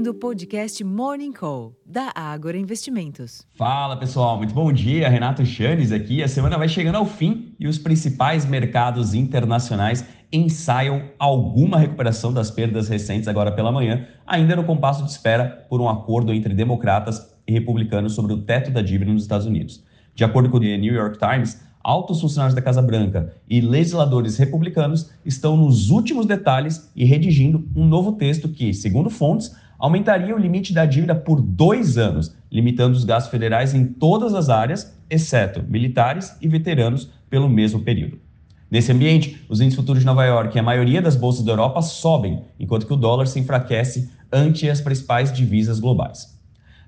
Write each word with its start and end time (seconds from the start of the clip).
ouvindo 0.00 0.12
o 0.12 0.14
podcast 0.14 0.82
Morning 0.82 1.30
Call, 1.30 1.76
da 1.84 2.10
Ágora 2.14 2.56
Investimentos. 2.56 3.46
Fala 3.54 3.98
pessoal, 3.98 4.38
muito 4.38 4.54
bom 4.54 4.72
dia. 4.72 5.06
Renato 5.10 5.44
Chanes 5.44 5.92
aqui. 5.92 6.22
A 6.22 6.28
semana 6.28 6.56
vai 6.56 6.68
chegando 6.68 6.94
ao 6.94 7.04
fim 7.04 7.54
e 7.60 7.68
os 7.68 7.76
principais 7.76 8.46
mercados 8.46 9.12
internacionais 9.12 10.02
ensaiam 10.32 11.02
alguma 11.18 11.76
recuperação 11.76 12.32
das 12.32 12.50
perdas 12.50 12.88
recentes 12.88 13.28
agora 13.28 13.52
pela 13.52 13.70
manhã, 13.70 14.06
ainda 14.26 14.56
no 14.56 14.64
compasso 14.64 15.04
de 15.04 15.10
espera 15.10 15.66
por 15.68 15.82
um 15.82 15.88
acordo 15.88 16.32
entre 16.32 16.54
democratas 16.54 17.36
e 17.46 17.52
republicanos 17.52 18.14
sobre 18.14 18.32
o 18.32 18.40
teto 18.40 18.70
da 18.70 18.80
dívida 18.80 19.12
nos 19.12 19.22
Estados 19.22 19.44
Unidos. 19.44 19.84
De 20.14 20.24
acordo 20.24 20.48
com 20.48 20.56
o 20.56 20.60
The 20.60 20.78
New 20.78 20.94
York 20.94 21.18
Times, 21.18 21.60
altos 21.84 22.22
funcionários 22.22 22.54
da 22.54 22.62
Casa 22.62 22.80
Branca 22.80 23.34
e 23.48 23.60
legisladores 23.60 24.38
republicanos 24.38 25.10
estão 25.26 25.58
nos 25.58 25.90
últimos 25.90 26.24
detalhes 26.24 26.90
e 26.96 27.04
redigindo 27.04 27.68
um 27.76 27.84
novo 27.84 28.12
texto 28.12 28.48
que, 28.48 28.72
segundo 28.72 29.10
fontes, 29.10 29.54
aumentaria 29.80 30.36
o 30.36 30.38
limite 30.38 30.74
da 30.74 30.84
dívida 30.84 31.14
por 31.14 31.40
dois 31.40 31.96
anos, 31.96 32.36
limitando 32.52 32.96
os 32.96 33.04
gastos 33.04 33.30
federais 33.30 33.74
em 33.74 33.86
todas 33.86 34.34
as 34.34 34.50
áreas, 34.50 34.94
exceto 35.08 35.64
militares 35.66 36.36
e 36.40 36.46
veteranos, 36.46 37.10
pelo 37.30 37.48
mesmo 37.48 37.80
período. 37.80 38.18
Nesse 38.70 38.92
ambiente, 38.92 39.44
os 39.48 39.60
índices 39.60 39.80
futuros 39.80 40.00
de 40.00 40.06
Nova 40.06 40.24
York 40.24 40.56
e 40.56 40.60
a 40.60 40.62
maioria 40.62 41.00
das 41.00 41.16
bolsas 41.16 41.44
da 41.44 41.52
Europa 41.52 41.80
sobem, 41.82 42.42
enquanto 42.58 42.86
que 42.86 42.92
o 42.92 42.96
dólar 42.96 43.26
se 43.26 43.40
enfraquece 43.40 44.10
ante 44.32 44.68
as 44.68 44.80
principais 44.80 45.32
divisas 45.32 45.80
globais. 45.80 46.38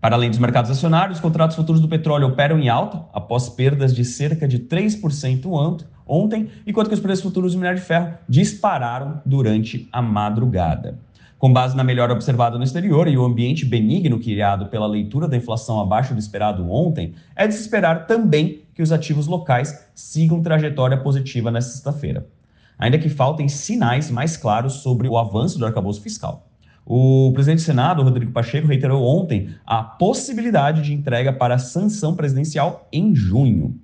Para 0.00 0.14
além 0.14 0.30
dos 0.30 0.38
mercados 0.38 0.70
acionários, 0.70 1.18
os 1.18 1.22
contratos 1.22 1.56
futuros 1.56 1.80
do 1.80 1.88
petróleo 1.88 2.28
operam 2.28 2.58
em 2.58 2.68
alta, 2.68 3.04
após 3.12 3.48
perdas 3.48 3.94
de 3.94 4.04
cerca 4.04 4.46
de 4.46 4.60
3% 4.60 5.84
ontem, 6.06 6.48
enquanto 6.66 6.88
que 6.88 6.94
os 6.94 7.00
preços 7.00 7.24
futuros 7.24 7.52
do 7.52 7.58
minério 7.58 7.80
de 7.80 7.84
ferro 7.84 8.14
dispararam 8.28 9.20
durante 9.26 9.88
a 9.92 10.00
madrugada. 10.00 10.98
Com 11.38 11.52
base 11.52 11.76
na 11.76 11.84
melhora 11.84 12.12
observada 12.12 12.58
no 12.58 12.64
exterior 12.64 13.06
e 13.06 13.16
o 13.16 13.24
ambiente 13.24 13.64
benigno 13.64 14.18
criado 14.18 14.66
pela 14.66 14.88
leitura 14.88 15.28
da 15.28 15.36
inflação 15.36 15.80
abaixo 15.80 16.12
do 16.12 16.18
esperado 16.18 16.68
ontem, 16.68 17.14
é 17.36 17.46
de 17.46 17.54
se 17.54 17.60
esperar 17.60 18.08
também 18.08 18.62
que 18.74 18.82
os 18.82 18.90
ativos 18.90 19.28
locais 19.28 19.88
sigam 19.94 20.42
trajetória 20.42 20.96
positiva 20.96 21.48
nesta 21.52 21.70
sexta-feira. 21.70 22.26
Ainda 22.76 22.98
que 22.98 23.08
faltem 23.08 23.48
sinais 23.48 24.10
mais 24.10 24.36
claros 24.36 24.74
sobre 24.74 25.06
o 25.06 25.16
avanço 25.16 25.60
do 25.60 25.66
arcabouço 25.66 26.02
fiscal. 26.02 26.48
O 26.84 27.30
presidente 27.32 27.58
do 27.58 27.66
Senado, 27.66 28.02
Rodrigo 28.02 28.32
Pacheco, 28.32 28.66
reiterou 28.66 29.04
ontem 29.04 29.50
a 29.64 29.82
possibilidade 29.82 30.82
de 30.82 30.92
entrega 30.92 31.32
para 31.32 31.56
sanção 31.56 32.16
presidencial 32.16 32.88
em 32.92 33.14
junho. 33.14 33.78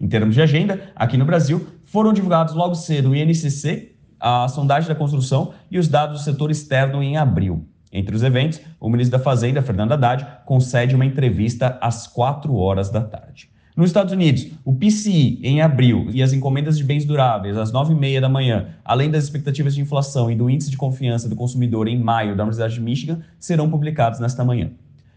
Em 0.00 0.08
termos 0.08 0.34
de 0.34 0.42
agenda, 0.42 0.90
aqui 0.96 1.16
no 1.16 1.24
Brasil, 1.24 1.66
foram 1.84 2.12
divulgados 2.12 2.54
logo 2.54 2.74
cedo 2.74 3.10
o 3.10 3.14
INCC, 3.14 3.95
a 4.28 4.48
sondagem 4.48 4.88
da 4.88 4.94
construção 4.96 5.52
e 5.70 5.78
os 5.78 5.86
dados 5.86 6.18
do 6.18 6.24
setor 6.24 6.50
externo 6.50 7.00
em 7.00 7.16
abril. 7.16 7.64
Entre 7.92 8.16
os 8.16 8.24
eventos, 8.24 8.60
o 8.80 8.90
ministro 8.90 9.16
da 9.16 9.22
Fazenda, 9.22 9.62
Fernando 9.62 9.92
Haddad, 9.92 10.26
concede 10.44 10.96
uma 10.96 11.06
entrevista 11.06 11.78
às 11.80 12.08
4 12.08 12.52
horas 12.56 12.90
da 12.90 13.00
tarde. 13.00 13.48
Nos 13.76 13.90
Estados 13.90 14.12
Unidos, 14.12 14.48
o 14.64 14.74
PCI 14.74 15.38
em 15.44 15.62
abril 15.62 16.08
e 16.12 16.24
as 16.24 16.32
encomendas 16.32 16.76
de 16.76 16.82
bens 16.82 17.04
duráveis 17.04 17.56
às 17.56 17.70
9h30 17.70 18.20
da 18.20 18.28
manhã, 18.28 18.70
além 18.84 19.12
das 19.12 19.22
expectativas 19.22 19.76
de 19.76 19.80
inflação 19.80 20.28
e 20.28 20.34
do 20.34 20.50
índice 20.50 20.72
de 20.72 20.76
confiança 20.76 21.28
do 21.28 21.36
consumidor 21.36 21.86
em 21.86 21.96
maio 21.96 22.34
da 22.34 22.42
Universidade 22.42 22.74
de 22.74 22.80
Michigan, 22.80 23.20
serão 23.38 23.70
publicados 23.70 24.18
nesta 24.18 24.44
manhã. 24.44 24.72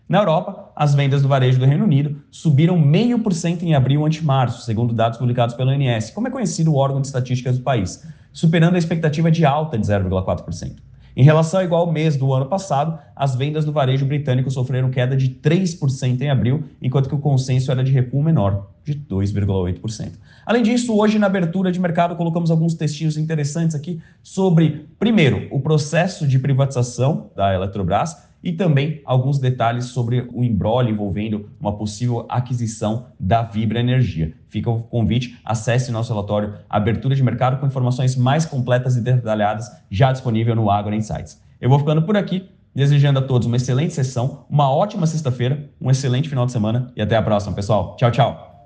Na 0.07 0.19
Europa, 0.19 0.71
as 0.75 0.93
vendas 0.93 1.23
do 1.23 1.27
varejo 1.27 1.57
do 1.57 1.65
Reino 1.65 1.85
Unido 1.85 2.21
subiram 2.29 2.79
0,5% 2.79 3.63
em 3.63 3.73
abril 3.73 4.05
ante 4.05 4.23
março, 4.23 4.65
segundo 4.65 4.93
dados 4.93 5.17
publicados 5.17 5.55
pelo 5.55 5.71
ONS, 5.71 6.11
como 6.11 6.27
é 6.27 6.31
conhecido 6.31 6.71
o 6.71 6.75
órgão 6.75 7.01
de 7.01 7.07
estatísticas 7.07 7.57
do 7.57 7.63
país, 7.63 8.03
superando 8.31 8.75
a 8.75 8.79
expectativa 8.79 9.29
de 9.29 9.45
alta 9.45 9.77
de 9.77 9.85
0,4%. 9.85 10.89
Em 11.15 11.23
relação 11.23 11.59
ao 11.59 11.65
igual 11.65 11.91
mês 11.91 12.15
do 12.15 12.31
ano 12.33 12.45
passado, 12.45 12.97
as 13.15 13.35
vendas 13.35 13.65
do 13.65 13.73
varejo 13.73 14.05
britânico 14.05 14.49
sofreram 14.49 14.89
queda 14.89 15.17
de 15.17 15.27
3% 15.29 16.21
em 16.21 16.29
abril, 16.29 16.63
enquanto 16.81 17.09
que 17.09 17.15
o 17.15 17.19
consenso 17.19 17.71
era 17.71 17.83
de 17.83 17.91
recuo 17.91 18.23
menor, 18.23 18.69
de 18.85 18.95
2,8%. 18.95 20.13
Além 20.45 20.63
disso, 20.63 20.97
hoje 20.97 21.19
na 21.19 21.27
abertura 21.27 21.71
de 21.71 21.79
mercado 21.79 22.15
colocamos 22.15 22.49
alguns 22.49 22.73
textinhos 22.73 23.17
interessantes 23.17 23.75
aqui 23.75 24.01
sobre, 24.23 24.87
primeiro, 24.97 25.47
o 25.51 25.59
processo 25.59 26.25
de 26.25 26.39
privatização 26.39 27.31
da 27.35 27.53
Eletrobras 27.53 28.28
e 28.43 28.51
também 28.51 29.01
alguns 29.05 29.39
detalhes 29.39 29.85
sobre 29.85 30.27
o 30.33 30.43
embrólio 30.43 30.93
envolvendo 30.93 31.49
uma 31.59 31.75
possível 31.75 32.25
aquisição 32.29 33.07
da 33.19 33.41
Vibra 33.41 33.79
Energia. 33.79 34.33
Fica 34.47 34.69
o 34.69 34.81
convite, 34.83 35.39
acesse 35.43 35.91
nosso 35.91 36.11
relatório 36.11 36.53
Abertura 36.69 37.15
de 37.15 37.23
Mercado 37.23 37.59
com 37.59 37.67
informações 37.67 38.15
mais 38.15 38.45
completas 38.45 38.95
e 38.95 39.01
detalhadas 39.01 39.69
já 39.89 40.11
disponível 40.11 40.55
no 40.55 40.69
Agro 40.69 40.95
Insights. 40.95 41.41
Eu 41.59 41.69
vou 41.69 41.79
ficando 41.79 42.01
por 42.01 42.15
aqui, 42.15 42.49
desejando 42.73 43.19
a 43.19 43.21
todos 43.21 43.47
uma 43.47 43.57
excelente 43.57 43.93
sessão, 43.93 44.45
uma 44.49 44.71
ótima 44.71 45.05
sexta-feira, 45.05 45.69
um 45.79 45.91
excelente 45.91 46.29
final 46.29 46.45
de 46.45 46.51
semana 46.51 46.91
e 46.95 47.01
até 47.01 47.15
a 47.15 47.21
próxima, 47.21 47.55
pessoal. 47.55 47.95
Tchau, 47.97 48.11
tchau. 48.11 48.65